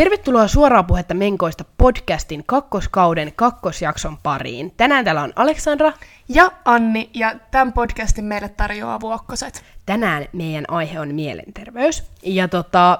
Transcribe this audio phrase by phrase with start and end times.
[0.00, 4.72] Tervetuloa suoraa puhetta Menkoista podcastin kakkoskauden kakkosjakson pariin.
[4.76, 5.92] Tänään täällä on Aleksandra.
[6.28, 9.64] Ja Anni, ja tämän podcastin meille tarjoaa Vuokkoset.
[9.86, 12.04] Tänään meidän aihe on mielenterveys.
[12.22, 12.98] Ja tota,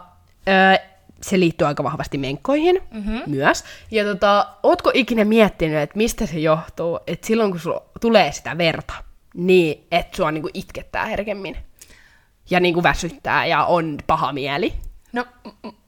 [1.23, 3.23] se liittyy aika vahvasti menkkoihin mm-hmm.
[3.27, 3.65] myös.
[3.91, 8.59] Ja tota, ootko ikinä miettinyt, että mistä se johtuu, että silloin kun sulla tulee sitä
[8.59, 8.95] verta,
[9.35, 11.57] niin että sua niinku itkettää herkemmin
[12.51, 14.73] ja niinku väsyttää ja on paha mieli?
[15.13, 15.25] No,
[15.65, 15.80] m-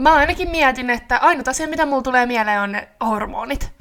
[0.00, 3.72] mä ainakin mietin, että ainut asia, mitä mulla tulee mieleen, on ne hormonit.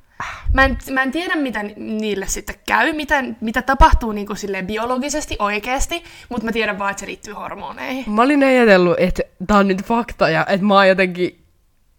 [0.53, 5.35] Mä en, mä en tiedä, mitä niille sitten käy, mitä, mitä tapahtuu niin kuin biologisesti
[5.39, 8.13] oikeasti, mutta mä tiedän vaan, että se liittyy hormoneihin.
[8.13, 11.44] Mä olin ajatellut, että tää on nyt fakta ja että mä oon jotenkin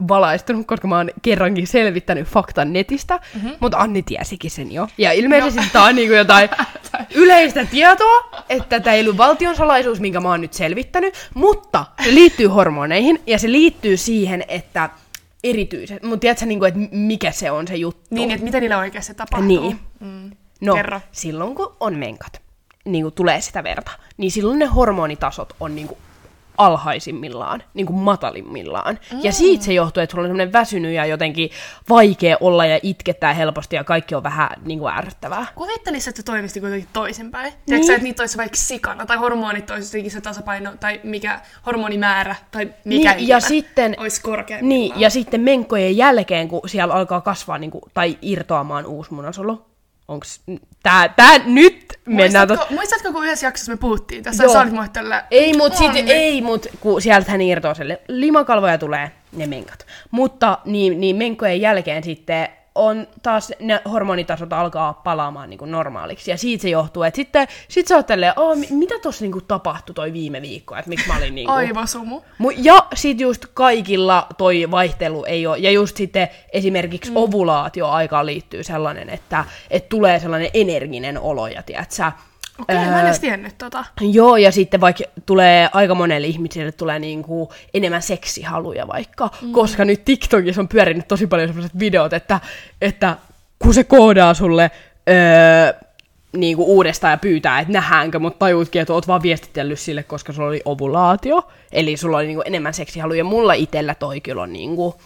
[0.09, 3.52] valaistunut, koska mä oon kerrankin selvittänyt faktan netistä, mm-hmm.
[3.60, 4.88] mutta Anni tiesikin sen jo.
[4.98, 5.66] Ja ilmeisesti no.
[5.72, 6.48] tää on niinku jotain
[7.14, 12.14] yleistä tietoa, että tämä ei ollut valtion salaisuus, minkä mä oon nyt selvittänyt, mutta se
[12.14, 14.91] liittyy hormoneihin ja se liittyy siihen, että
[15.45, 18.06] erityiset, mutta tiedätkö, niin kuin, että mikä se on se juttu?
[18.10, 19.48] Niin, että mitä niillä oikeasti tapahtuu.
[19.48, 19.81] Niin.
[20.00, 20.31] Mm.
[20.60, 21.00] No, Kerro.
[21.12, 22.42] silloin kun on menkat,
[22.84, 25.98] niin kuin tulee sitä verta, niin silloin ne hormonitasot on niin kuin
[26.59, 28.99] alhaisimmillaan, niin kuin matalimmillaan.
[29.12, 29.21] Mm.
[29.23, 31.51] Ja siitä se johtuu, että sulla on semmoinen väsynyt ja jotenkin
[31.89, 35.47] vaikea olla ja itkettää helposti ja kaikki on vähän niin kuin ärsyttävää.
[35.55, 37.53] Kuvittelisi, että se toimisi kuitenkin toisinpäin.
[37.53, 37.62] Niin.
[37.67, 42.71] Tiedätkö että niitä olisi vaikka sikana tai hormonit olisi se tasapaino tai mikä hormonimäärä tai
[42.84, 44.59] mikä niin, ja sitten, olisi korkea.
[44.62, 49.66] Niin, ja sitten menkkojen jälkeen, kun siellä alkaa kasvaa niin kuin, tai irtoamaan uusi munasolu,
[50.09, 50.41] onks
[50.83, 52.49] tää, tää nyt mennään...
[52.49, 52.71] Muistatko, tot...
[52.71, 54.23] muistatko, kun yhdessä jaksossa me puhuttiin?
[54.23, 54.85] Tässä Joo.
[54.93, 55.25] tällä...
[55.31, 59.87] Ei, mut, sit, ei, mut kun sieltä hän irtoaa sille limakalvoja tulee ne menkat.
[60.11, 66.30] Mutta niin, niin menkkojen jälkeen sitten on taas ne hormonitasot alkaa palaamaan niin kuin normaaliksi.
[66.30, 69.44] Ja siitä se johtuu, että sitten sit sä oot tälleen, oh, mitä tossa niin kuin
[69.44, 71.56] tapahtui toi viime viikko, että miksi mä olin niin kuin...
[71.56, 72.20] Aivosumu.
[72.56, 77.16] Ja sit just kaikilla toi vaihtelu ei ole, ja just sitten esimerkiksi mm.
[77.16, 82.12] ovulaatio aikaan liittyy sellainen, että, että tulee sellainen energinen olo, ja tiedät sä,
[82.59, 83.84] Okei, okay, öö, mä en edes tiennyt tota.
[84.00, 89.53] Joo, ja sitten vaikka tulee aika monelle ihmiselle tulee niinku enemmän seksihaluja vaikka, mm.
[89.53, 92.41] koska nyt TikTokissa on pyörinyt tosi paljon sellaiset videot, että,
[92.81, 93.16] että
[93.59, 94.71] kun se koodaa sulle
[95.09, 95.87] öö,
[96.37, 100.49] niinku uudestaan ja pyytää, että nähdäänkö, mutta tajuutkin, että oot vaan viestitellyt sille, koska sulla
[100.49, 103.25] oli ovulaatio, eli sulla oli niinku enemmän seksihaluja.
[103.25, 104.97] Mulla itellä toi kyllä on niinku,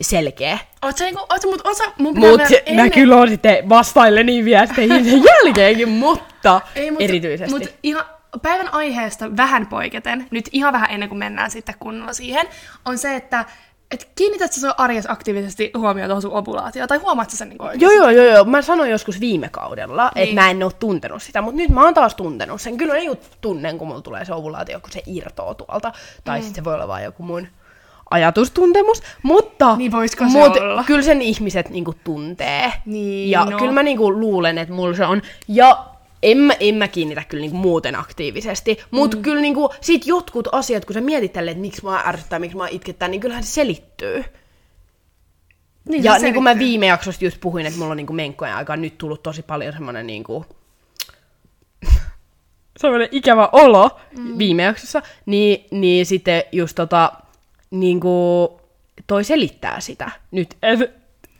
[0.00, 0.58] selkeä.
[0.82, 2.84] Oot sä niinku, oot sä, mut, oot sä, mun Mut ennen...
[2.84, 7.58] mä kyllä oon sitten vastaille niin viesteihin sen jälkeenkin, mutta Ei, mut, erityisesti.
[7.58, 8.04] Mut ihan
[8.42, 12.46] päivän aiheesta vähän poiketen, nyt ihan vähän ennen kuin mennään sitten kunnolla siihen,
[12.84, 13.44] on se, että
[13.90, 17.92] et kiinnität sä arjessa aktiivisesti huomioon tuohon sun ovulaatioon, tai huomaat sä sen niin Joo,
[17.92, 18.44] joo, joo, joo.
[18.44, 20.22] Mä sanoin joskus viime kaudella, niin.
[20.22, 22.76] että mä en oo tuntenut sitä, mutta nyt mä oon taas tuntenut sen.
[22.76, 23.10] Kyllä ei
[23.40, 25.92] tunnen, kun mulla tulee se ovulaatio, kun se irtoo tuolta.
[26.24, 26.42] Tai mm.
[26.42, 27.46] sitten se voi olla vaan joku mun
[28.10, 30.84] ajatustuntemus, mutta niin voisiko se mut, olla?
[30.84, 32.72] kyllä sen ihmiset niinku tuntee.
[32.86, 33.58] Niin, ja no.
[33.58, 35.22] kyllä mä niinku luulen, että mulla se on.
[35.48, 35.84] Ja
[36.22, 39.22] en mä, en mä kiinnitä kyllä niinku muuten aktiivisesti, mutta mm.
[39.22, 42.68] kyllä niinku sit jotkut asiat, kun sä mietit tälle, että miksi mä ärsyttää, miksi mä
[42.68, 44.24] itkettää, niin kyllähän se selittyy.
[45.88, 48.82] Niin, ja niin kuin mä viime jaksossa just puhuin, että mulla on niinku menkkojen aikaan
[48.82, 50.46] nyt tullut tosi paljon semmoinen niinku,
[52.80, 54.38] semmoinen ikävä olo mm.
[54.38, 57.12] viime jaksossa, niin, niin sitten just tota,
[57.70, 58.48] niin kuin,
[59.06, 60.10] toi selittää sitä.
[60.30, 60.88] Nyt en,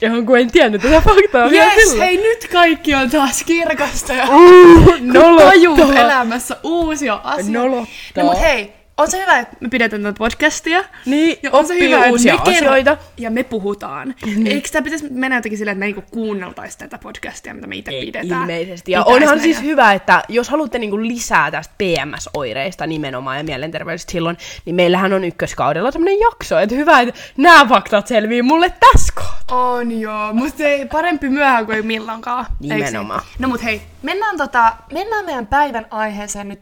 [0.02, 5.00] johon kun en tiennyt tätä faktaa Yes, hei nyt kaikki on taas kirkasta ja uh,
[5.00, 6.00] nolottaa.
[6.00, 7.58] elämässä uusia asioita.
[7.58, 7.88] Nolottaa.
[8.16, 10.84] No mut hei, on se hyvä, että me pidetään tätä podcastia.
[11.06, 12.96] Niin, ja on se hyvä, uusia että me asioita.
[13.18, 14.14] Ja me puhutaan.
[14.26, 14.46] Mm.
[14.46, 17.90] Eikö tämä pitäisi mennä jotenkin silleen, että me niinku kuunneltaisiin tätä podcastia, mitä me itse
[17.90, 18.40] pidetään?
[18.40, 18.92] ilmeisesti.
[18.92, 24.12] Ja Pitäis onhan siis hyvä, että jos haluatte niinku lisää tästä PMS-oireista nimenomaan ja mielenterveydestä
[24.12, 26.58] silloin, niin meillähän on ykköskaudella tämmöinen jakso.
[26.58, 29.68] Että hyvä, että nämä faktat selvii mulle tässä kohtaa.
[29.70, 32.46] On joo, mutta ei parempi myöhään kuin milloinkaan.
[32.60, 33.22] Nimenomaan.
[33.38, 36.60] No mut hei, mennään, tota, mennään meidän päivän aiheeseen nyt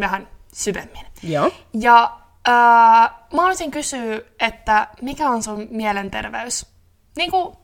[0.00, 1.05] vähän syvemmin.
[1.22, 1.50] Joo.
[1.80, 2.12] Ja
[2.48, 6.66] äh, mä haluaisin kysyä, että mikä on sun mielenterveys?
[7.16, 7.56] Niin kuin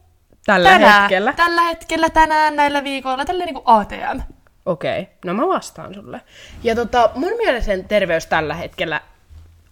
[0.46, 1.32] tällä tänään, hetkellä?
[1.32, 4.20] Tällä hetkellä, tänään, näillä viikoilla, tällä niin kuin ATM.
[4.66, 5.14] Okei, okay.
[5.24, 6.20] no mä vastaan sulle.
[6.62, 9.00] Ja tota, mun mielestä terveys tällä hetkellä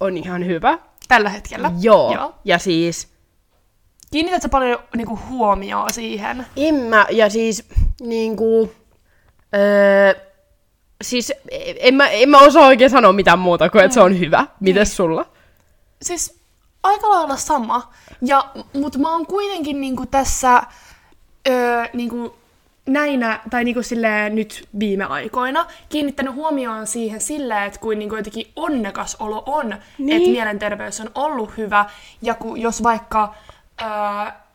[0.00, 0.78] on ihan hyvä.
[1.08, 1.72] Tällä hetkellä?
[1.80, 2.14] Joo.
[2.14, 2.34] Joo.
[2.44, 3.08] Ja siis...
[4.12, 6.46] Kiinnitätkö paljon niinku, huomioon siihen?
[6.56, 7.68] En mä, ja siis
[8.00, 8.72] niinku...
[9.54, 10.29] Öö,
[11.02, 11.32] siis
[11.78, 14.46] en mä, en mä osaa oikein sanoa mitään muuta kuin, että se on hyvä.
[14.60, 14.96] Mites niin.
[14.96, 15.26] sulla?
[16.02, 16.40] Siis
[16.82, 17.92] aika lailla sama.
[18.22, 20.62] Ja, mutta mä oon kuitenkin niinku tässä
[21.48, 22.36] öö, niinku,
[22.86, 28.52] näinä, tai niinku silleen nyt viime aikoina, kiinnittänyt huomioon siihen silleen, että kuin niinku jotenkin
[28.56, 30.16] onnekas olo on, niin.
[30.16, 31.84] että mielenterveys on ollut hyvä,
[32.22, 33.34] ja kun, jos vaikka
[33.78, 34.49] ää,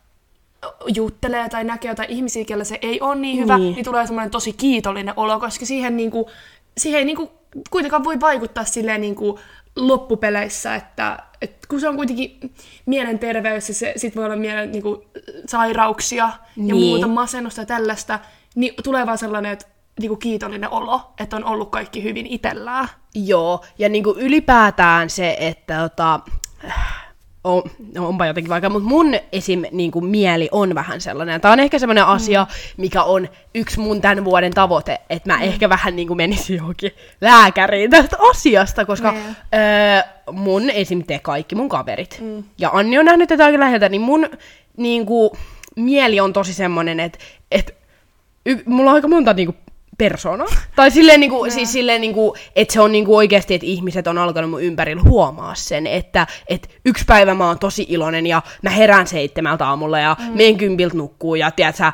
[0.96, 4.32] juttelee tai näkee jotain ihmisiä, kellä se ei ole niin hyvä, niin, niin tulee semmoinen
[4.32, 6.30] tosi kiitollinen olo, koska siihen, niinku,
[6.78, 7.32] siihen ei niinku
[7.70, 9.40] kuitenkaan voi vaikuttaa silleen niinku
[9.76, 12.54] loppupeleissä, että, että kun se on kuitenkin
[12.86, 15.06] mielenterveys ja se, sit voi olla mielen niinku,
[15.48, 16.70] sairauksia niin.
[16.70, 18.20] ja muuta masennusta ja tällaista,
[18.56, 19.66] niin tulee vaan sellainen, että
[20.00, 22.88] niinku kiitollinen olo, että on ollut kaikki hyvin itsellään.
[23.14, 26.20] Joo, ja niinku ylipäätään se, että tota,
[27.45, 27.63] on,
[27.95, 29.63] no onpa jotenkin vaikka, mutta mun esim.
[29.71, 31.42] Niin kuin, mieli on vähän sellainen.
[31.42, 32.81] Tämä on ehkä sellainen asia, mm.
[32.81, 35.44] mikä on yksi mun tämän vuoden tavoite, että mä mm.
[35.44, 39.18] ehkä vähän niin kuin menisin johonkin lääkäriin tästä asiasta, koska mm.
[39.18, 40.01] öö,
[40.31, 41.03] mun esim.
[41.03, 42.44] te kaikki mun kaverit, mm.
[42.57, 44.30] ja Anni on nähnyt tätä läheltä, niin mun
[44.77, 45.30] niin kuin,
[45.75, 47.19] mieli on tosi semmoinen, että,
[47.51, 47.74] että
[48.45, 49.57] y- mulla on aika monta niin kuin,
[49.97, 50.45] persona.
[50.75, 54.50] Tai silleen, niinku, siis silleen niinku, että se on niinku oikeasti, että ihmiset on alkanut
[54.50, 59.07] mun ympärillä huomaa sen, että et yksi päivä mä oon tosi iloinen ja mä herään
[59.07, 60.38] seitsemältä aamulla ja mm.
[60.38, 61.94] meen kympiltä nukkuu ja tiedät sä,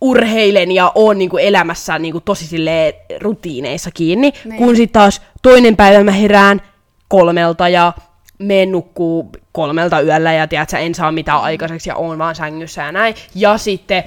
[0.00, 4.56] urheilen ja oon niinku elämässä niinku tosi silleen rutiineissa kiinni, niin.
[4.56, 6.62] kun sitten taas toinen päivä mä herään
[7.08, 7.92] kolmelta ja
[8.38, 12.82] meen nukkuu kolmelta yöllä ja tiedät, sä, en saa mitään aikaiseksi ja oon vaan sängyssä
[12.82, 13.14] ja näin.
[13.34, 14.04] Ja sitten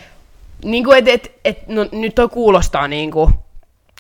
[0.64, 3.34] niin kuin, et, et, et, no, nyt toi kuulostaa niin kuin,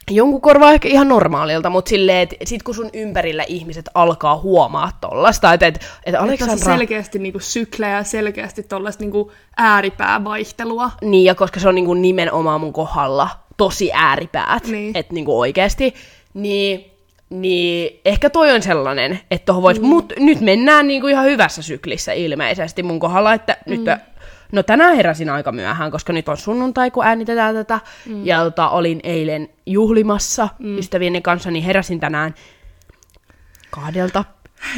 [0.09, 4.91] jonkun korvaa ehkä ihan normaalilta, mutta silleen, että sit kun sun ympärillä ihmiset alkaa huomaa
[5.01, 6.53] tollasta, että et, et Aleksandra...
[6.53, 10.91] Että selkeästi niinku syklejä, selkeästi tollasta niinku ääripäävaihtelua.
[11.01, 14.97] Niin, ja koska se on niinku nimenomaan mun kohdalla tosi ääripäät, niin.
[14.97, 15.93] että niinku oikeasti,
[16.33, 16.91] niin,
[17.29, 19.87] niin ehkä toi on sellainen, että tohon vois, mm.
[19.87, 23.71] mut nyt mennään niinku ihan hyvässä syklissä ilmeisesti mun kohdalla, että mm.
[23.71, 23.81] nyt
[24.51, 27.79] No tänään heräsin aika myöhään, koska nyt on sunnuntai, kun äänitetään tätä.
[28.05, 28.25] Mm.
[28.25, 30.77] Ja tota, olin eilen juhlimassa mm.
[30.77, 32.35] ystävieni kanssa, niin heräsin tänään
[33.69, 34.23] kahdelta.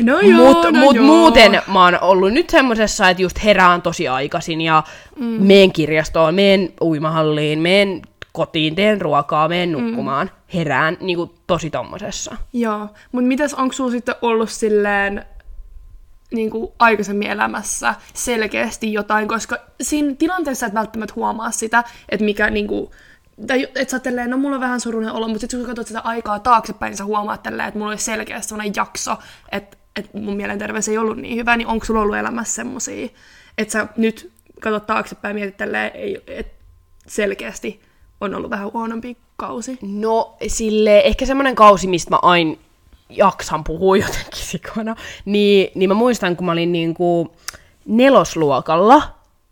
[0.03, 1.05] No joo, mut, no mut joo.
[1.05, 4.83] muuten mä oon ollut nyt semmosessa, että just herään tosi aikaisin ja
[5.15, 5.25] mm.
[5.25, 9.73] meen kirjastoon, meen uimahalliin, meen kotiin, teen ruokaa, meen mm.
[9.73, 10.57] nukkumaan, mm.
[10.57, 12.35] herään niin kuin tosi tommosessa.
[12.53, 15.25] Joo, mutta mitäs onko sulla sitten ollut silleen
[16.33, 22.49] niin kuin aikaisemmin elämässä selkeästi jotain, koska siinä tilanteessa et välttämättä huomaa sitä, että mikä
[22.49, 22.91] niin kuin,
[23.47, 25.99] tai että sä oot no mulla on vähän surunen olo, mutta sitten kun katsot sitä
[25.99, 29.15] aikaa taaksepäin, niin sä huomaat tälleen, että mulla oli selkeästi sellainen jakso,
[29.51, 33.09] että, että mun mielenterveys ei ollut niin hyvä, niin onko sulla ollut elämässä semmosia,
[33.57, 34.31] että sä nyt
[34.61, 35.91] katsot taaksepäin ja mietit tälleen,
[36.27, 36.53] että
[37.07, 37.81] selkeästi
[38.21, 39.77] on ollut vähän huonompi kausi?
[39.81, 42.55] No sille ehkä semmoinen kausi, mistä mä aina
[43.09, 44.95] jaksan puhua jotenkin sikona,
[45.25, 47.29] niin, niin mä muistan, kun mä olin niin kuin
[47.85, 49.01] nelosluokalla,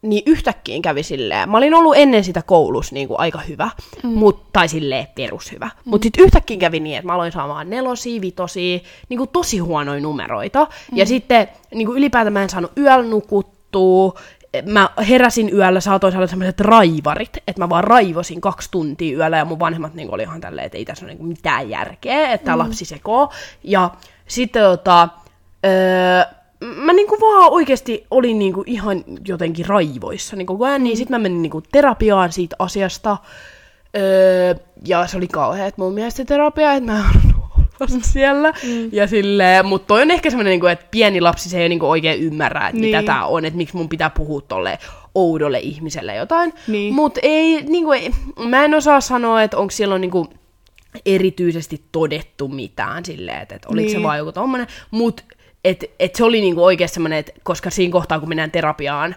[0.02, 3.70] niin yhtäkkiä kävi silleen, mä olin ollut ennen sitä koulussa niin kuin aika hyvä,
[4.04, 4.10] mm.
[4.10, 5.90] mut, tai silleen perushyvä, mm.
[5.90, 10.02] mutta sitten yhtäkkiä kävi niin, että mä aloin saamaan nelosia, vitosia, niin kuin tosi huonoja
[10.02, 10.98] numeroita, mm.
[10.98, 14.20] ja sitten niin kuin ylipäätään mä en saanut yöllä nukuttua,
[14.66, 19.46] mä heräsin yöllä, saatoin saada sellaiset raivarit, että mä vaan raivosin kaksi tuntia yöllä, ja
[19.46, 22.58] mun vanhemmat niin oli ihan tälleen, että ei tässä ole niin mitään järkeä, että mm.
[22.58, 23.32] lapsi sekoo.
[23.64, 23.90] Ja
[24.28, 25.10] sitten tota,
[25.66, 26.24] öö,
[26.76, 31.24] mä niinku vaan oikeasti olin niinku ihan jotenkin raivoissa niin koko ajan, niin sitten mä
[31.24, 33.18] menin niinku terapiaan siitä asiasta,
[33.98, 34.56] öö,
[34.88, 37.04] ja se oli kauheat mun mielestä terapia, että mä
[37.82, 38.54] vasta siellä.
[38.64, 38.90] Mm.
[38.92, 42.22] Ja silleen, mutta toi on ehkä semmoinen, niinku, että pieni lapsi se ei niinku oikein
[42.22, 42.96] ymmärrä, että niin.
[42.96, 44.80] mitä tää on, että miksi mun pitää puhua tolle
[45.16, 46.54] oudolle ihmiselle jotain.
[46.68, 46.94] Niin.
[46.94, 48.12] Mutta ei, niinku, ei,
[48.48, 50.28] mä en osaa sanoa, että onko siellä on niinku,
[51.06, 53.98] erityisesti todettu mitään silleen, että, että oliko niin.
[53.98, 55.24] se vaan joku tommonen, mutta
[55.64, 59.16] et, et se oli niinku oikeasti semmoinen, että koska siinä kohtaa, kun mennään terapiaan,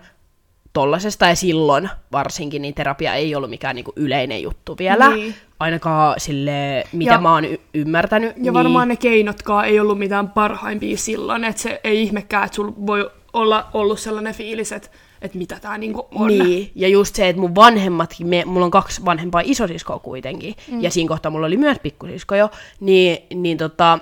[0.74, 5.34] tollasesta, ja silloin varsinkin niin terapia ei ollut mikään niinku yleinen juttu vielä, niin.
[5.60, 8.30] ainakaan sille, mitä ja, mä oon y- ymmärtänyt.
[8.30, 8.54] Ja niin...
[8.54, 13.10] varmaan ne keinotkaan ei ollut mitään parhaimpia silloin, että se ei ihmekään, että sulla voi
[13.32, 14.88] olla ollut sellainen fiilis, että
[15.22, 16.28] että mitä tämä niinku on.
[16.28, 20.82] Niin, ja just se, että mun vanhemmatkin, me, mulla on kaksi vanhempaa isosiskoa kuitenkin, mm.
[20.82, 22.50] ja siinä kohtaa mulla oli myös pikkusisko jo,
[22.80, 23.98] niin, niin tota,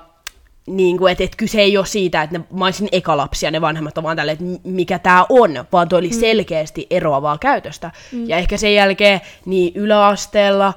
[0.66, 3.50] niin kuin, että, että kyse ei ole siitä, että ne, mä olisin eka lapsi ja
[3.50, 6.20] ne vanhemmat on vaan tälle, että mikä tämä on, vaan toi oli mm.
[6.20, 7.90] selkeästi eroavaa käytöstä.
[8.12, 8.28] Mm.
[8.28, 10.74] Ja ehkä sen jälkeen niin yläasteella,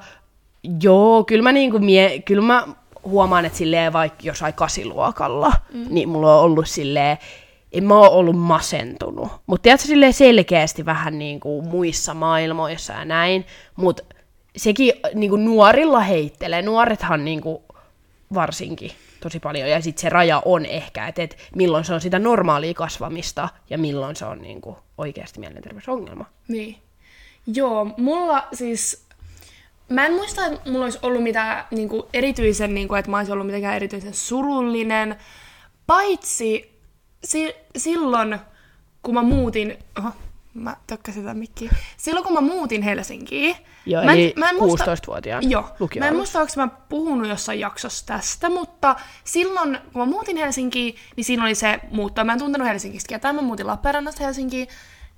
[0.82, 2.68] joo, kyllä mä, niin kuin mie, kyllä mä
[3.04, 5.86] huomaan, että silleen vaikka jossain kasiluokalla, mm.
[5.90, 7.18] niin mulla on ollut silleen,
[7.72, 9.32] en mä ole ollut masentunut.
[9.48, 14.04] Mutta tiedätkö silleen selkeästi vähän niin kuin muissa maailmoissa ja näin, mutta
[14.58, 16.62] sekin niin kuin nuorilla heittelee.
[16.62, 17.58] Nuorethan niin kuin
[18.34, 18.92] varsinkin
[19.26, 19.70] tosi paljon.
[19.70, 23.78] Ja sitten se raja on ehkä, että et milloin se on sitä normaalia kasvamista ja
[23.78, 26.26] milloin se on niinku oikeasti mielenterveysongelma.
[26.48, 26.78] Niin.
[27.48, 29.06] Joo, mulla siis
[29.90, 33.18] mä en muista, että mulla olisi ollut mitään niin kuin erityisen, niin kuin, että mä
[33.18, 35.16] olisin ollut mitenkään erityisen surullinen,
[35.88, 36.80] paitsi
[37.24, 38.40] si- silloin,
[39.02, 39.78] kun mä muutin...
[39.98, 40.10] Oho,
[40.56, 41.72] mä tökkäsin sitä mikkiä.
[41.98, 43.56] Silloin, kun mä muutin Helsinkiin...
[43.86, 45.70] Joo, mä en- eli mä en muista- 16-vuotiaan Joo.
[46.00, 50.96] Mä en muista, onko mä puhunut jossain jaksossa tästä, mutta silloin, kun mä muutin Helsinkiin,
[51.16, 52.24] niin siinä oli se muutto.
[52.24, 54.68] Mä en tuntenut Helsingistä ketään, mä muutin Lappeenrannasta Helsinkiin.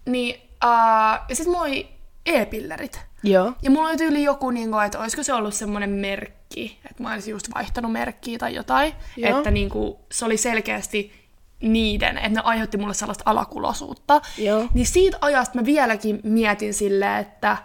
[0.06, 1.90] Niin, uh, ja sitten mulla oli
[2.26, 3.00] e-pillerit.
[3.24, 3.54] Joo.
[3.62, 7.14] Ja mulla oli tyyli joku, niin kuin, että olisiko se ollut semmoinen merkki, että mä
[7.14, 8.94] olisin just vaihtanut merkkiä tai jotain.
[9.18, 9.38] Joo.
[9.38, 11.27] Että niin kuin, se oli selkeästi
[11.62, 14.22] niiden, että ne aiheutti mulle sellaista alakulosuutta.
[14.38, 14.66] Joo.
[14.74, 17.58] Niin siitä ajasta mä vieläkin mietin silleen, että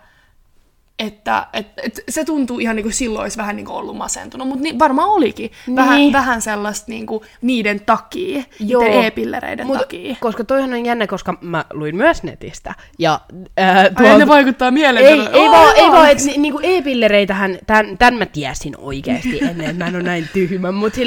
[1.02, 4.48] että et, et, se tuntuu ihan niin kuin silloin olisi vähän niin kuin ollut masentunut,
[4.48, 5.50] mutta niin, varmaan olikin.
[5.76, 6.12] Vähän, Niin.
[6.12, 8.82] vähän sellaista niin kuin niiden takia, Joo.
[8.82, 10.16] niiden e-pillereiden Mut, takia.
[10.20, 12.74] koska toihan on jännä, koska mä luin myös netistä.
[12.98, 13.20] Ja,
[13.56, 15.34] ää, Ai, tuolta- ne vaikuttaa ei, mielenterveyteen.
[15.42, 19.86] ei, vaan, ei vaan, että ni, niinku e-pillereitähän, tän, tän mä tiesin oikeasti ennen, mä
[19.86, 20.98] en ole näin tyhmä, mutta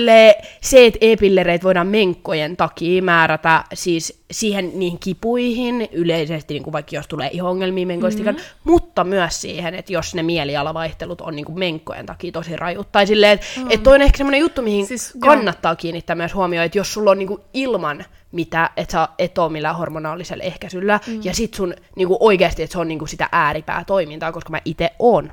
[0.62, 7.08] se, että e-pillereitä voidaan menkkojen takia määrätä siis siihen niihin kipuihin, yleisesti niinku vaikka jos
[7.08, 8.44] tulee ihongelmia menkoista, mm-hmm.
[8.63, 12.91] mutta myös siihen, että jos ne mielialavaihtelut on niinku menkkojen takia tosi rajut.
[12.91, 13.67] Tai silleen, että mm.
[13.70, 15.20] et toi on ehkä semmoinen juttu, mihin Siis, siis, joo.
[15.20, 19.51] kannattaa kiinnittää myös huomioon, että jos sulla on niinku ilman mitä, että sä et ole
[19.51, 21.20] millään hormonaalisella ehkäisyllä, mm.
[21.24, 24.91] ja sit sun niinku oikeasti, että se on niinku sitä ääripää toimintaa, koska mä itse
[25.00, 25.32] oon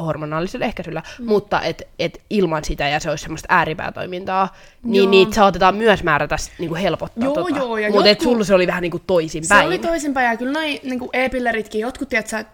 [0.00, 1.24] hormonaalisella ehkäisyllä, mm.
[1.26, 5.10] mutta et, et ilman sitä ja se olisi semmoista ääripäätoimintaa, niin Joo.
[5.10, 7.58] niitä saatetaan myös määrätä niinku helpottaa Joo, tota.
[7.58, 9.66] joo, ja Mutta et jotkut- sulla se oli vähän niinku Se toisinpäin.
[9.66, 12.44] oli toisinpäin, ja kyllä noi niin e-pilleritkin, jotkut tiedät, sä,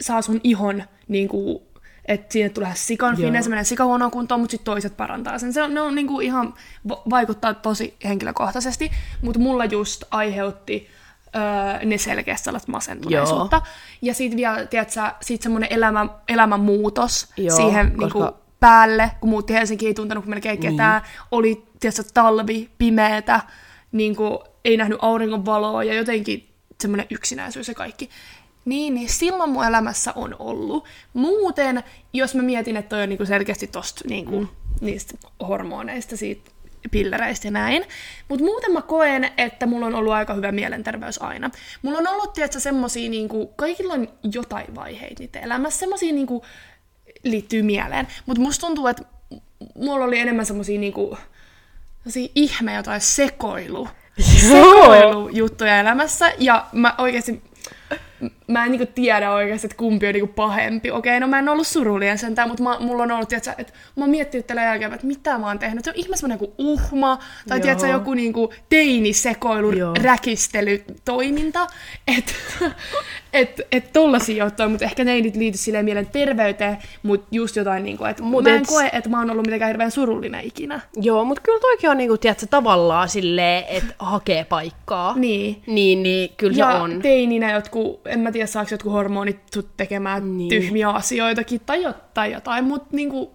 [0.00, 1.62] saa sun ihon, niin kuin,
[2.06, 5.52] että sinne tulee sikan finne, se menee sikahuonoon kuntoon, mutta sitten toiset parantaa sen.
[5.52, 6.54] Se on, ne on niin kuin ihan,
[6.88, 8.90] va- vaikuttaa tosi henkilökohtaisesti,
[9.22, 10.88] mutta mulla just aiheutti
[11.36, 13.62] öö, ne selkeästi sellaista masentuneisuutta.
[14.02, 18.28] Ja sitten vielä, tiedätkö, sit semmoinen elämä, elämänmuutos Joo, siihen koska- niin kuin,
[18.60, 23.40] päälle, kun muutti Helsinkiin, ei tuntenut melkein ketään, oli tiedätkö, talvi, pimeätä,
[23.92, 26.48] niin kuin, ei nähnyt auringonvaloa ja jotenkin
[26.80, 28.10] semmoinen yksinäisyys ja kaikki.
[28.64, 30.84] Niin, niin silloin mun elämässä on ollut.
[31.12, 34.48] Muuten, jos mä mietin, että toi on niinku selkeästi tosta niinku, mm.
[34.80, 35.14] niistä
[35.48, 36.50] hormoneista, siitä
[36.90, 37.84] pillereistä ja näin.
[38.28, 41.50] Mutta muuten mä koen, että mulla on ollut aika hyvä mielenterveys aina.
[41.82, 46.44] Mulla on ollut, tiedätkö, semmosia, niinku, kaikilla on jotain vaiheita niitä elämässä, semmosia niinku,
[47.22, 48.08] liittyy mieleen.
[48.26, 49.02] Mutta musta tuntuu, että
[49.74, 51.18] mulla oli enemmän semmosia niinku,
[51.98, 53.88] semmosia ihme jotain sekoilu.
[54.40, 56.32] Sekoilujuttuja elämässä.
[56.38, 57.42] Ja mä oikeasti
[58.48, 60.90] mä en niinku tiedä oikeasti, että kumpi on niinku pahempi.
[60.90, 64.02] Okei, no mä en ollut surullinen sentään, mutta mä, mulla on ollut, tiedätkö, että mä
[64.04, 65.84] oon miettinyt tällä jälkeen, että mitä mä oon tehnyt.
[65.84, 67.62] Se on ihme semmoinen kuin uhma, tai Joo.
[67.62, 69.94] tiedätkö, joku niinku teinisekoilu, Joo.
[70.02, 71.66] räkistelytoiminta.
[72.18, 72.32] Että
[73.32, 77.56] et, et tollasia juttuja, mutta ehkä ne ei nyt liity silleen mielen terveyteen, mutta just
[77.56, 80.44] jotain niinku, että Mut mä en et- koe, että mä oon ollut mitenkään hirveän surullinen
[80.44, 80.80] ikinä.
[80.96, 85.14] Joo, mutta kyllä toikin on niinku, tiedätkö, tavallaan silleen, että hakee paikkaa.
[85.16, 85.62] Niin.
[85.66, 87.02] Niin, niin kyllä ja se on.
[87.02, 90.48] teininä jotkut, en mä tiedä saako jotkut hormonit sut tekemään Niin.
[90.48, 93.32] tyhmiä asioitakin tai jotain, jotain mutta niinku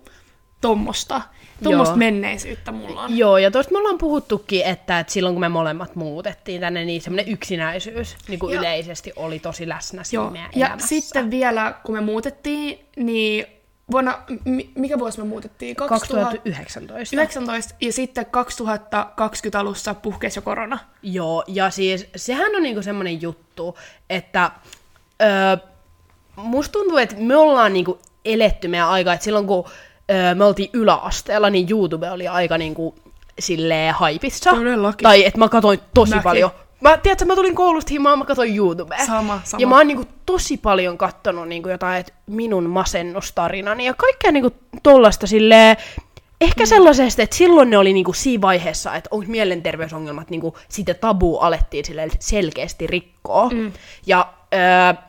[0.61, 1.21] tommosta,
[1.61, 1.95] Joo.
[1.95, 3.17] menneisyyttä mulla on.
[3.17, 7.01] Joo, ja tuosta me ollaan puhuttukin, että, että silloin kun me molemmat muutettiin tänne, niin
[7.01, 10.31] semmoinen yksinäisyys niin kuin yleisesti oli tosi läsnä siinä Joo.
[10.31, 10.87] meidän Ja elämässä.
[10.87, 13.45] sitten vielä, kun me muutettiin, niin
[13.91, 15.75] vuonna, mi- mikä vuosi me muutettiin?
[15.75, 17.15] 2019.
[17.15, 20.79] 2019 ja sitten 2020 alussa puhkesi jo korona.
[21.03, 23.77] Joo, ja siis sehän on niinku semmoinen juttu,
[24.09, 24.51] että
[25.21, 25.57] öö,
[26.35, 29.65] musta tuntuu, että me ollaan niinku eletty meidän aikaa, että silloin kun
[30.11, 32.95] öö, me oltiin yläasteella, niin YouTube oli aika niinku
[33.39, 34.49] silleen haipissa.
[34.49, 35.03] Todellakin.
[35.03, 36.23] Tai että mä katsoin tosi Mäkin.
[36.23, 36.51] paljon.
[36.81, 39.05] Mä, tiedätkö, mä tulin koulusta himaan, mä katsoin YouTubea.
[39.05, 39.61] Sama, sama.
[39.61, 44.51] Ja mä oon niinku tosi paljon kattonut niinku jotain, että minun masennustarinani ja kaikkea niinku
[44.83, 45.77] tollasta silleen,
[46.41, 46.67] Ehkä mm.
[46.67, 51.85] sellaisesta, että silloin ne oli niinku siinä vaiheessa, että onko mielenterveysongelmat, niinku sitä tabu alettiin
[51.85, 53.49] silleen selkeästi rikkoa.
[53.49, 53.71] Mm.
[54.05, 55.08] Ja öö,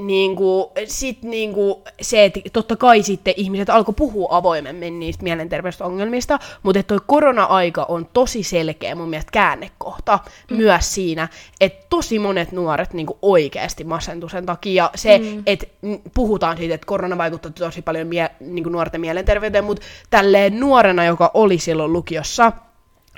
[0.00, 6.80] niinku, sit niinku se, että totta kai sitten ihmiset alkoi puhua avoimemmin niistä mielenterveysongelmista, mutta
[6.80, 10.18] että toi korona-aika on tosi selkeä mun mielestä käännekohta
[10.50, 10.56] mm.
[10.56, 11.28] myös siinä,
[11.60, 14.90] että tosi monet nuoret niinku oikeasti masentui sen takia.
[14.94, 15.42] Se, mm.
[15.46, 15.66] että
[16.14, 21.30] puhutaan siitä, että korona vaikuttaa tosi paljon mie- niinku nuorten mielenterveyteen, mutta tälleen nuorena, joka
[21.34, 22.52] oli silloin lukiossa,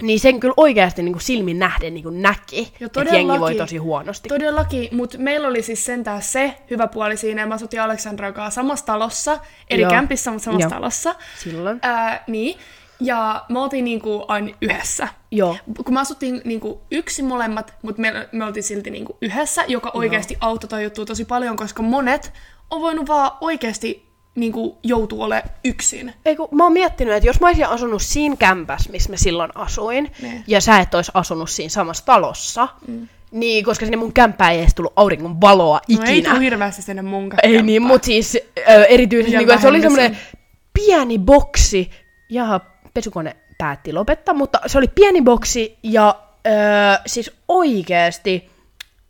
[0.03, 3.77] niin sen kyllä oikeasti niin kuin silmin nähden niin kuin näki, että jengi voi tosi
[3.77, 4.29] huonosti.
[4.29, 8.61] Todellakin, mutta meillä oli siis sentään se hyvä puoli siinä, ja mä asutin Aleksandran kanssa
[8.61, 9.39] samassa talossa,
[9.71, 9.91] eri Joo.
[9.91, 10.71] kämpissä, mutta samassa Joo.
[10.71, 11.15] talossa.
[11.39, 11.79] Silloin.
[11.83, 12.59] Ää, niin,
[13.01, 15.09] ja me oltiin niinku aina yhdessä.
[15.31, 15.57] Joo.
[15.85, 20.37] Kun me asuttiin niinku yksin molemmat, mutta me, me oltiin silti niinku yhdessä, joka oikeasti
[20.41, 22.33] auttoi toi juttu tosi paljon, koska monet
[22.71, 24.10] on voinut vaan oikeasti
[24.41, 26.13] niin kuin, joutuu olemaan yksin.
[26.25, 29.51] Ei kun, mä oon miettinyt, että jos mä olisin asunut siinä kämpäs, missä mä silloin
[29.55, 30.45] asuin, Ne.
[30.47, 33.09] ja sä et ois asunut siinä samassa talossa, mm.
[33.31, 36.11] niin koska sinne mun kämppään ei edes tullut auringon valoa No ikinä.
[36.11, 39.69] ei tule hirveästi sinne mun Ei niin, mutta siis ö, erityisesti, niin kuin, että se
[39.69, 40.19] oli semmoinen
[40.75, 41.91] pieni boksi,
[42.31, 42.61] ja
[42.95, 46.51] pesukone päätti lopettaa, mutta se oli pieni boksi, ja ö,
[47.07, 48.51] siis oikeasti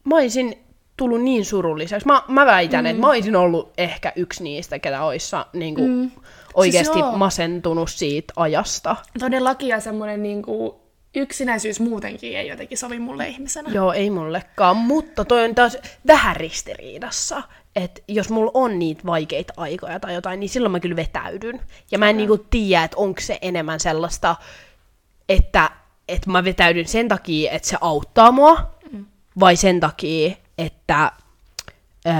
[0.04, 0.58] mä olisin
[1.00, 2.06] tullut niin surulliseksi.
[2.06, 2.90] Mä, mä väitän, mm.
[2.90, 6.10] että mä olisin ollut ehkä yksi niistä, ketä olisi niin kuin, mm.
[6.54, 7.16] oikeasti joo.
[7.16, 8.96] masentunut siitä ajasta.
[9.18, 10.72] Todellakin ja semmoinen niin kuin,
[11.14, 13.70] yksinäisyys muutenkin ei jotenkin sovi mulle ihmisenä.
[13.70, 17.42] Joo, ei mullekaan, mutta toi on taas vähän ristiriidassa.
[17.76, 21.60] Että jos mulla on niitä vaikeita aikoja tai jotain, niin silloin mä kyllä vetäydyn.
[21.90, 24.36] Ja mä en niinku tiedä, että onko se enemmän sellaista,
[25.28, 25.70] että,
[26.08, 29.06] että mä vetäydyn sen takia, että se auttaa mua, Mm.
[29.40, 30.36] vai sen takia,
[30.66, 31.12] että
[32.06, 32.12] öö,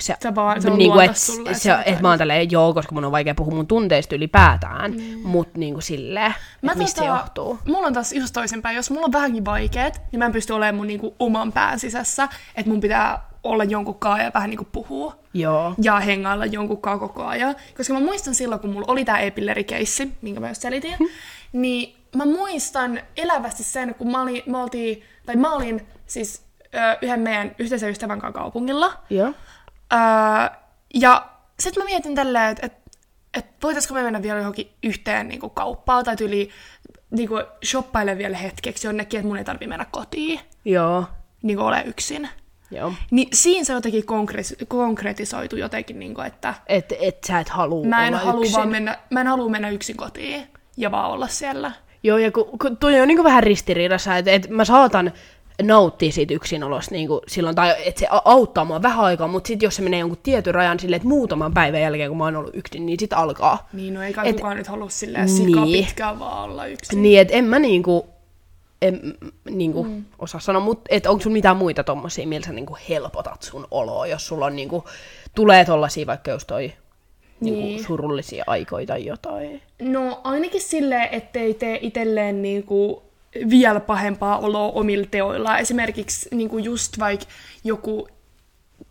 [0.00, 2.74] se, Se vaan- se on niinku, että sulle, se, sä että mä oon tälleen, joo,
[2.74, 5.18] koska mun on vaikea puhua mun tunteista ylipäätään, mm.
[5.28, 7.58] mutta niinku silleen, Mä että mistä se tota, johtuu.
[7.66, 8.76] Mulla on taas just toisinpäin.
[8.76, 12.28] Jos mulla on vähänkin vaikeet, niin mä en pysty olemaan mun niinku oman pään sisässä.
[12.54, 15.16] Että mun pitää olla jonkun kaa ja vähän niinku puhua.
[15.34, 15.74] Joo.
[15.82, 17.56] Ja hengailla jonkun kaa koko ajan.
[17.76, 20.96] Koska mä muistan silloin, kun mulla oli tää e-pillerikeissi, minkä mä just selitin,
[21.52, 26.98] niin mä muistan elävästi sen, kun mä olin, mä oltiin, tai mä olin siis ö,
[27.02, 28.92] yhden meidän yhteisen ystävän kanssa kaupungilla.
[29.10, 29.32] Joo.
[29.92, 29.98] Öö,
[30.94, 31.28] ja
[31.60, 32.72] sitten mä mietin tälleen, että et,
[33.34, 36.50] et voitaisko me mennä vielä johonkin yhteen niin kauppaan tai tyyli
[37.10, 37.28] niin
[37.64, 41.04] shoppaile vielä hetkeksi jonnekin, että mun ei tarvi mennä kotiin, Joo.
[41.42, 42.28] niin ole yksin.
[42.70, 42.92] Joo.
[43.10, 47.86] Niin siinä se jotenkin konkre- konkretisoitu jotenkin, niin kuin, että Että et sä et halua
[47.86, 48.56] mä en, halua yksin.
[48.56, 51.72] vaan mennä, mä en halua mennä yksin kotiin ja vaan olla siellä.
[52.02, 55.12] Joo, ja kun, kun toi on niinku vähän ristiriidassa, että et mä saatan
[55.62, 59.76] nauttia siitä yksinolosta niinku silloin, tai että se auttaa mua vähän aikaa, mutta sitten jos
[59.76, 62.86] se menee jonkun tietyn rajan silleen, että muutaman päivän jälkeen, kun mä oon ollut yksin,
[62.86, 63.68] niin sit alkaa.
[63.72, 65.84] Niin, no ei kai Et- kukaan nyt halua silleen sika Niin.
[65.84, 67.02] pitkään vaan olla yksin.
[67.02, 68.06] Niin, että en mä niinku,
[68.82, 69.00] en,
[69.50, 70.04] niinku mm.
[70.18, 74.06] osaa sanoa, mutta että onko sulla mitään muita tommosia, millä sä niinku helpotat sun oloa,
[74.06, 74.84] jos sulla on niinku,
[75.34, 76.72] tulee tollasia vaikka just toi
[77.40, 77.84] niinku Niin.
[77.84, 79.62] surullisia aikoja tai jotain.
[79.82, 83.02] No ainakin silleen, ettei tee itselleen niinku
[83.50, 85.58] vielä pahempaa oloa omilla teoilla.
[85.58, 87.26] Esimerkiksi niinku just vaikka
[87.64, 88.08] joku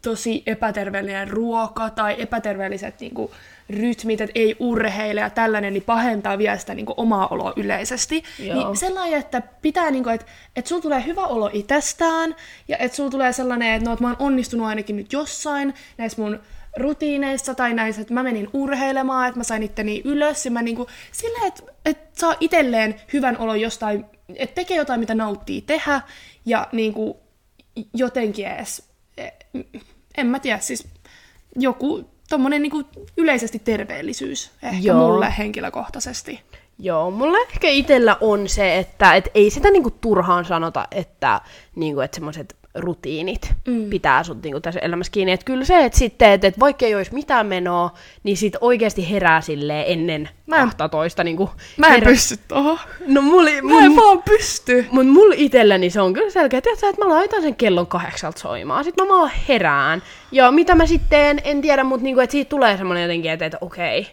[0.02, 3.32] tosi epäterveellinen ruoka tai epäterveelliset niinku
[3.70, 8.24] rytmit, että ei urheile ja tällainen, niin pahentaa vielä sitä niinku omaa oloa yleisesti.
[8.40, 8.56] Joo.
[8.56, 12.36] Niin sellainen, että pitää, niinku, että, että sulla tulee hyvä olo itsestään
[12.68, 16.22] ja että sulla tulee sellainen, että, no, että mä oon onnistunut ainakin nyt jossain näissä
[16.22, 16.40] mun
[16.78, 20.88] rutiineissa tai näissä, että mä menin urheilemaan, että mä sain itteni ylös ja mä niinku,
[21.12, 26.02] sillä, että, että saa itselleen hyvän olon jostain, että tekee jotain, mitä nauttii tehdä
[26.46, 27.20] ja niinku
[27.94, 28.90] jotenkin edes,
[30.18, 30.88] en mä tiedä, siis
[31.56, 32.84] joku tommonen niinku
[33.18, 34.98] yleisesti terveellisyys ehkä Joo.
[34.98, 35.08] Joo.
[35.08, 36.42] mulle henkilökohtaisesti.
[36.80, 41.42] Joo, mulla ehkä itsellä on se, että et ei sitä niinku turhaan sanota, että
[41.76, 43.90] niinku, et semmoiset rutiinit mm.
[43.90, 45.32] pitää sut niinku tässä elämässä kiinni.
[45.32, 49.10] Että kyllä se, että sitten, että et vaikka ei olisi mitään menoa, niin sit oikeasti
[49.12, 51.24] herää silleen ennen Mä en- 12.
[51.24, 52.06] Niinku Mä en herä...
[52.12, 52.80] pysty tohon.
[53.08, 54.86] No mulla, Mä en vaan pysty.
[54.92, 58.84] mut mulla itselläni se on kyllä selkeä, että, että mä laitan sen kellon kahdeksalta soimaan,
[58.84, 60.02] sit mä vaan herään.
[60.32, 63.58] Ja mitä mä sitten en tiedä, mutta niinku, että siitä tulee semmoinen jotenkin, että, että
[63.62, 64.08] okei,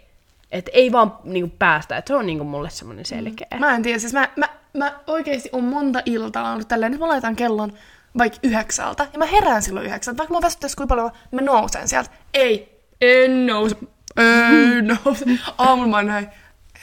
[0.53, 3.46] että ei vaan niinku päästä, että se on niinku mulle semmoinen selkeä.
[3.59, 7.09] Mä en tiedä, siis mä, mä, mä oikeesti on monta iltaa ollut tälleen, nyt mä
[7.09, 7.72] laitan kellon
[8.18, 12.11] vaikka yhdeksältä, ja mä herään silloin yhdeksältä, vaikka mä väsyttäisi kuinka paljon, mä nousen sieltä.
[12.35, 13.77] Ei, en nouse,
[14.16, 15.24] ei nouse.
[15.59, 16.29] Aamulla mä näin,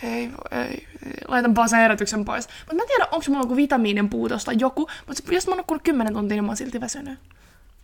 [0.04, 0.88] ei, ei, ei,
[1.28, 2.48] laitan vaan sen herätyksen pois.
[2.60, 5.58] Mutta mä en tiedä, onko mulla joku vitamiinin puutos tai joku, mutta jos mä oon
[5.58, 7.20] nukkunut 10 tuntia, niin mä oon silti väsynyt.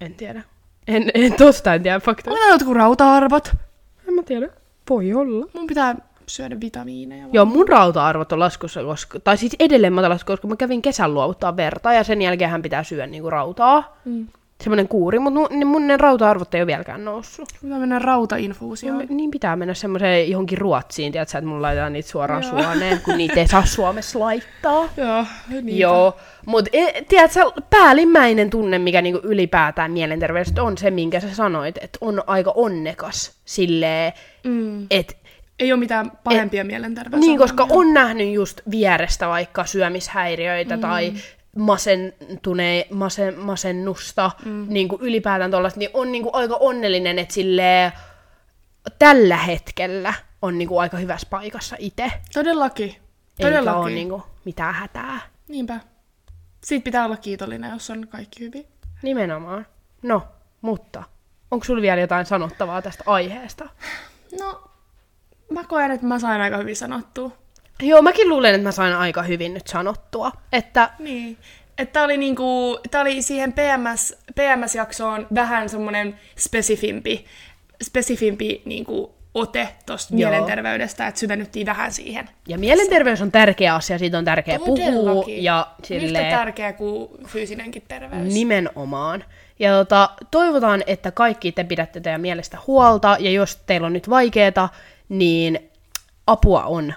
[0.01, 0.43] En tiedä.
[0.87, 2.31] En, en tosta en tiedä fakta.
[2.31, 3.51] Onko jotkut rauta-arvot?
[4.07, 4.49] En mä tiedä.
[4.89, 5.45] Voi olla.
[5.53, 5.95] Mun pitää
[6.27, 7.21] syödä vitamiineja.
[7.23, 7.33] vaan.
[7.33, 11.57] Joo, mun rauta-arvot on laskussa, koska, tai siis edelleen matalas, koska mä kävin kesän luovuttaa
[11.57, 13.97] verta ja sen jälkeen hän pitää syödä niinku rautaa.
[14.05, 14.27] Mm.
[14.63, 17.49] Semmoinen kuuri, mutta mun, mun ne rauta-arvot ei ole vieläkään noussut.
[17.61, 18.97] Pitää mennä rautainfuusioon.
[18.99, 23.17] No, niin pitää mennä semmoiseen johonkin Ruotsiin, tiedätkö, että mun laitetaan niitä suoraan suoneen, kun
[23.17, 24.89] niitä ei saa Suomessa laittaa.
[24.97, 25.25] Joo,
[25.61, 25.79] niin.
[25.79, 26.71] Joo, mutta
[27.09, 32.51] tiedätkö, päällimmäinen tunne, mikä niinku ylipäätään mielenterveydestä on se, minkä sä sanoit, että on aika
[32.55, 34.13] onnekas silleen,
[34.43, 34.87] Mm.
[34.91, 35.13] että
[35.59, 37.21] Ei ole mitään pahempia mielenterveys.
[37.21, 40.81] niin, koska on nähnyt just vierestä vaikka syömishäiriöitä mm.
[40.81, 41.13] tai
[41.57, 44.65] masentune, masen, masennusta, mm.
[44.69, 47.91] niin kuin ylipäätään tuollaista, niin on niin kuin aika onnellinen, että silleen,
[48.99, 52.11] tällä hetkellä on niin kuin aika hyvässä paikassa itse.
[52.33, 52.85] Todellakin.
[52.89, 53.01] Eikä
[53.41, 53.81] Todellakin.
[53.81, 55.19] ole niin kuin mitään hätää.
[55.47, 55.79] Niinpä.
[56.63, 58.65] Siitä pitää olla kiitollinen, jos on kaikki hyvin.
[59.01, 59.65] Nimenomaan.
[60.01, 60.27] No,
[60.61, 61.03] mutta
[61.51, 63.69] onko sulla vielä jotain sanottavaa tästä aiheesta?
[64.39, 64.66] No,
[65.49, 67.31] mä koen, että mä sain aika hyvin sanottua.
[67.81, 70.31] Joo, mäkin luulen, että mä sain aika hyvin nyt sanottua.
[70.53, 71.37] Että Niin.
[71.77, 77.25] Että oli, niinku, tää oli siihen PMS, PMS-jaksoon vähän semmoinen spesifimpi,
[77.83, 82.29] spesifimpi niinku, ote tuosta mielenterveydestä, että syvennyttiin vähän siihen.
[82.47, 84.75] ja mielenterveys on tärkeä asia, siitä on tärkeä puhua.
[84.75, 85.43] Todellakin.
[85.43, 88.33] Ja Yhtä silleen, tärkeä kuin fyysinenkin terveys.
[88.33, 89.23] Nimenomaan.
[89.59, 94.09] Ja tota, toivotaan, että kaikki te pidätte teidän mielestä huolta, ja jos teillä on nyt
[94.09, 94.69] vaikeeta,
[95.09, 95.59] niin
[96.27, 96.93] apua on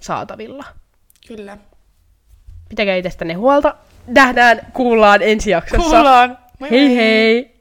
[0.00, 0.64] saatavilla.
[1.28, 1.58] Kyllä.
[2.68, 3.74] Pitäkää itsestänne huolta.
[4.06, 5.82] Nähdään, kuullaan ensi jaksossa.
[5.90, 6.38] Kuullaan.
[6.58, 6.96] Moi Hei moi.
[6.96, 7.51] hei!